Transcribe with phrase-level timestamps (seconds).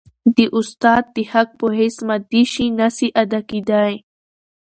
[0.35, 3.93] د استاد د حق په هيڅ مادي شي نسي ادا کيدای.